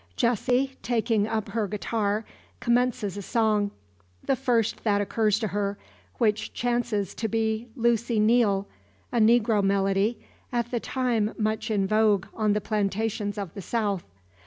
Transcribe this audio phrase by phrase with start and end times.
[0.15, 2.25] Jessie, taking up her guitar,
[2.59, 3.69] commences a song,
[4.23, 5.77] the first that occurs to her,
[6.17, 8.67] which chances to be "Lucy Neal,"
[9.11, 10.17] a negro melody,
[10.51, 14.03] at the time much in vogue on the plantations of the South.